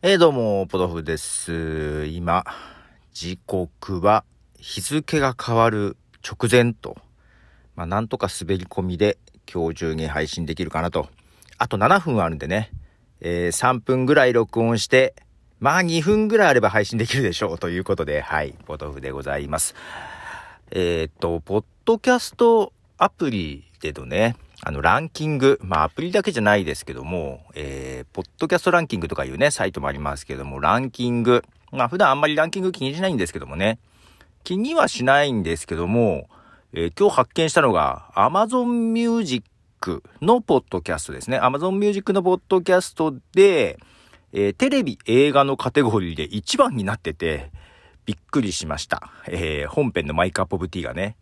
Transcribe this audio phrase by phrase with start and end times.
[0.00, 2.06] えー、どうも、ポトフです。
[2.06, 2.44] 今、
[3.12, 4.24] 時刻は
[4.56, 6.96] 日付が変わる直前と、
[7.74, 9.18] まあ、なんとか滑り込みで
[9.52, 11.08] 今日中に配信できるかなと。
[11.58, 12.70] あと7分あるんでね、
[13.20, 15.16] えー、3分ぐらい録音して、
[15.58, 19.74] まあ2分ぐらいあれば配信できるでしょうということで、はい、ポトフでございます。
[20.70, 33.78] えーっと、ポッドキャストアプリでのね、あの、ランキング、まあ、アプリだけじゃないですけども、えー、ポッドキャストランキングとかいうね、サイトもありますけども、ランキング、まあ、普段あんまりランキング気にしないんですけどもね、
[34.44, 36.28] 気にはしないんですけども、
[36.72, 39.44] えー今日発見したのが、Amazon Music
[40.20, 41.38] のポッドキャストですね。
[41.38, 43.78] Amazon Music のポッドキャストで、
[44.32, 47.50] えーテレビ、映画のカテゴリーで1番になってて、
[48.04, 49.10] びっくりしました。
[49.28, 51.16] えー本編のマイカップオブティーがね。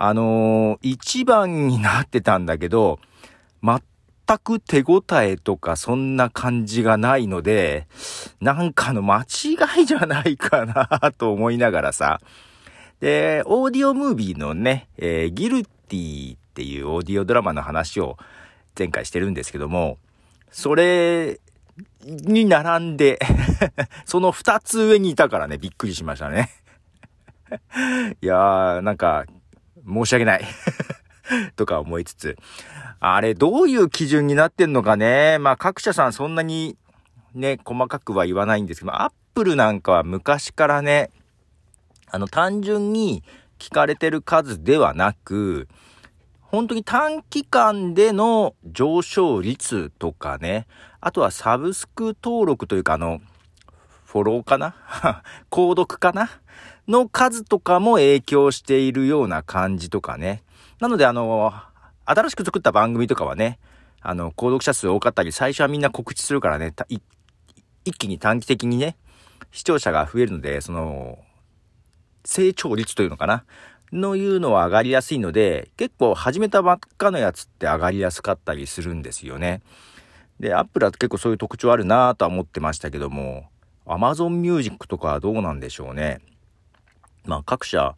[0.00, 3.00] あのー一番になってたんだけど、
[3.62, 3.80] 全
[4.38, 7.88] く手応えとかそんな感じがないので、
[8.40, 12.20] なんかの間違いじゃないかなと思いながらさ。
[13.00, 18.16] で、オーディオムービーのね、えーギルティっていうオーディオドラマの話を
[18.78, 19.98] 前回してるんですけども、
[20.52, 21.40] それ
[22.06, 23.18] に並んで、
[24.06, 26.50] その二つ上にいたからね、びっくりしましたね。
[28.22, 29.24] いやー、なんか、
[29.88, 30.44] 申し訳ない。
[31.56, 32.36] とか思いつつ、
[33.00, 35.38] あれ、どういう基準になってんのかね。
[35.38, 36.76] まあ、各社さんそんなに
[37.34, 41.10] ね、細かくは言わないんですけど、アップルなんかは昔からね、
[42.10, 43.22] あの、単純に
[43.58, 45.68] 聞かれてる数ではなく、
[46.40, 50.66] 本当に短期間での上昇率とかね、
[51.00, 53.20] あとはサブスク登録というか、あの、
[54.18, 54.74] フォローかな？
[55.50, 56.28] 購読かな？
[56.88, 60.42] の数とかも影響しているような感じとかね。
[60.80, 61.52] なので、あの、
[62.04, 63.60] 新しく作った番組とかはね、
[64.00, 66.74] あの、購読者数多かったり、最初はみんな告知するからね、
[67.84, 68.96] 一気に短期的にね、
[69.52, 71.18] 視聴者が増えるので、その、
[72.24, 73.44] 成長率というのかな？
[73.92, 79.62] のいうのは上がりやすいので、結構始めたばっかのやつって上がりやすかったりするんですよね。
[80.40, 83.46] で、アップルは結構そういう特徴あるなぁとは思ってましたけども、
[83.88, 86.20] Amazon Music とかどうなんでしょうね。
[87.24, 87.96] まあ各社、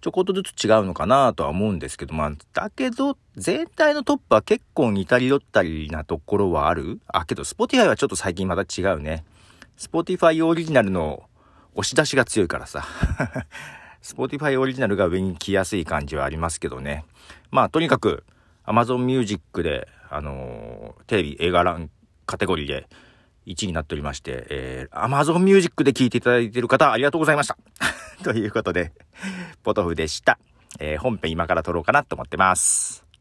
[0.00, 9.24] ちょこっとずつ違うのかなとは思うんですけど、まあ、だけど、全体のトップは結構似たり寄ったりなところはあるあ、けど、Spotify はちょっと最近また違うね。
[9.78, 11.22] Spotify オリジナルの
[11.74, 12.84] 押し出しが強いからさ。
[14.02, 17.04] Spotify オリジナルが上に来やすい感じはありますけどね。
[17.52, 18.24] まあ、とにかく、
[18.66, 21.90] Amazon Music で、あのーテレビ、映画ラン
[22.26, 22.88] カテゴリーで
[23.46, 27.56] 1位になっておりまして、えー、Amazon Music で聴いていただいている方、ありがとうございました。
[28.22, 28.92] ということで、
[29.62, 30.38] ポトフでした。
[30.78, 33.11] えー本編今から撮ろうかなと思ってます。